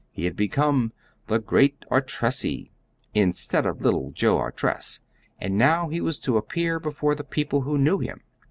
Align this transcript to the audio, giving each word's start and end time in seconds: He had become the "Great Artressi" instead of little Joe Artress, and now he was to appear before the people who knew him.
He 0.09 0.23
had 0.25 0.35
become 0.35 0.93
the 1.27 1.37
"Great 1.37 1.81
Artressi" 1.91 2.71
instead 3.13 3.67
of 3.67 3.81
little 3.81 4.09
Joe 4.09 4.39
Artress, 4.39 4.99
and 5.37 5.59
now 5.59 5.89
he 5.89 6.01
was 6.01 6.17
to 6.21 6.37
appear 6.37 6.79
before 6.79 7.13
the 7.13 7.23
people 7.23 7.61
who 7.61 7.77
knew 7.77 7.99
him. 7.99 8.21